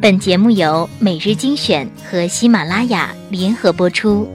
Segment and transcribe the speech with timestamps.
[0.00, 4.28] 本节目由每日精选和喜马拉雅联合播出。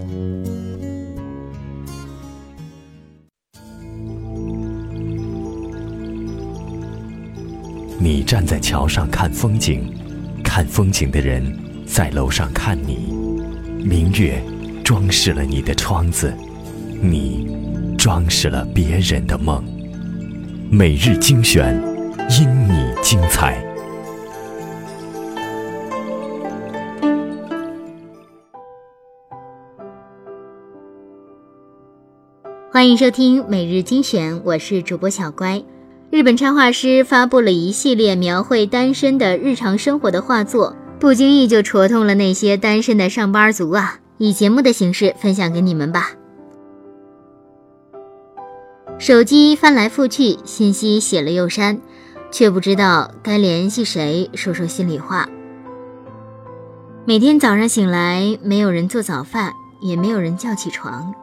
[7.97, 9.89] 你站在桥上看风景，
[10.43, 11.57] 看风景的人
[11.87, 13.13] 在楼上看你。
[13.85, 14.43] 明月
[14.83, 16.33] 装饰了你的窗子，
[17.01, 17.47] 你
[17.97, 19.63] 装饰了别人的梦。
[20.69, 21.81] 每日精选，
[22.29, 23.72] 因你精彩。
[32.73, 35.63] 欢迎收听每日精选，我是主播小乖。
[36.09, 43.99] 日本插画师发布了一系列描绘单身的日常生活的画作，不经意就戳痛了那些单身的上班族啊！
[44.17, 46.13] 以节目的形式分享给你们吧。
[48.97, 51.79] 手机翻来覆去，信息写了又删，
[52.31, 55.29] 却不知道该联系谁说说心里话。
[57.05, 61.13] 每天早上醒来，没有人做早饭，也没有人叫起床。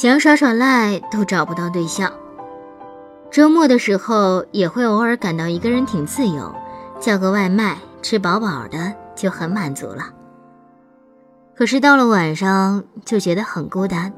[0.00, 2.12] 想耍耍赖都找不到对象，
[3.32, 6.54] 周末的时候也会偶尔感到一个人挺自由，
[7.00, 10.04] 叫个外卖吃饱饱的就很满足了。
[11.56, 14.12] 可是到了晚上就觉得很孤单，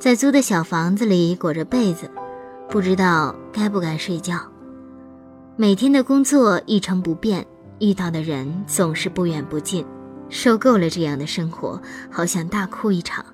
[0.00, 2.10] 在租的小房子里裹着被子，
[2.68, 4.36] 不知道该不该睡觉。
[5.54, 7.46] 每天的工作一成不变，
[7.78, 9.86] 遇到的人总是不远不近，
[10.28, 13.24] 受够了这样的生活，好想大哭一场。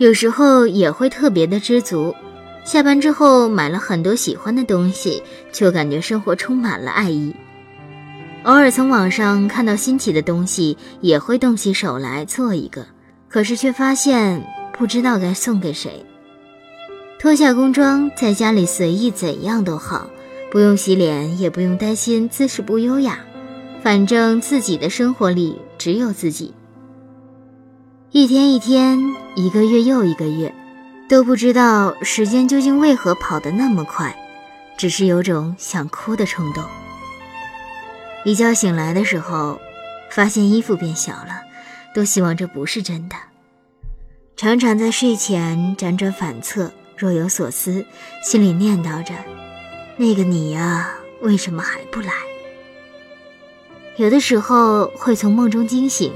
[0.00, 2.14] 有时候也会特别的知足，
[2.64, 7.36] 下班之后买了很多喜欢的东西，就感觉生活充满了爱意。
[8.44, 12.86] 偶尔从网上看到新奇的东西，也会动起手来做一个，
[13.28, 16.02] 可是却发现不知道该送给谁。
[17.18, 20.08] 脱下工装，在家里随意怎样都好，
[20.50, 23.18] 不用洗脸，也不用担心姿势不优雅，
[23.82, 26.54] 反正自己的生活里只有自己。
[28.12, 28.98] 一天一天，
[29.36, 30.52] 一个月又一个月，
[31.08, 34.14] 都不知道时间究竟为何跑得那么快，
[34.76, 36.64] 只是有种想哭的冲动。
[38.24, 39.58] 一觉醒来的时候，
[40.10, 41.40] 发现衣服变小了，
[41.94, 43.16] 都希望这不是真的。
[44.36, 47.84] 常常在睡前辗转反侧，若有所思，
[48.24, 49.14] 心里念叨着
[49.96, 50.90] ：“那个你呀，
[51.22, 52.12] 为什么还不来？”
[53.96, 56.12] 有的时候会从梦中惊醒。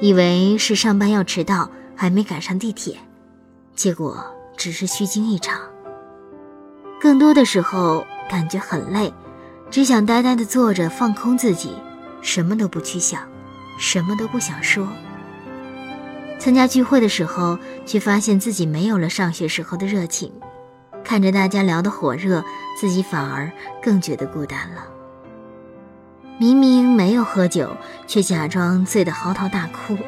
[0.00, 1.68] 以为是上班要迟到，
[2.00, 2.96] 还没赶上地铁，
[3.74, 4.24] 结果
[4.56, 5.60] 只是虚惊一场。
[7.00, 9.12] 更多的时候感觉很累，
[9.68, 11.74] 只想呆呆地坐着放空自己，
[12.22, 13.22] 什么都不去想，
[13.80, 14.86] 什么都不想说。
[16.38, 20.32] 参加聚会的时候，却发现自己没有了上学时候的热情，
[21.02, 22.44] 看着大家聊得火热，
[22.80, 23.50] 自己反而
[23.82, 24.86] 更觉得孤单了。
[26.38, 27.76] 明明没有喝酒，
[28.06, 29.98] 却假装醉得嚎啕大哭，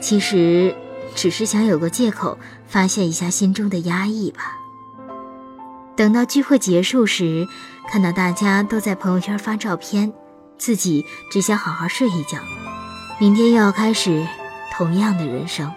[0.00, 0.74] 其实
[1.14, 4.56] 只是想有个借口发泄一下心中的压抑吧。
[5.96, 7.46] 等到聚会结束时，
[7.90, 10.12] 看到大家都在朋友圈发照片，
[10.56, 12.38] 自己只想好好睡一觉，
[13.18, 14.26] 明天又要开始
[14.72, 15.70] 同样的人生。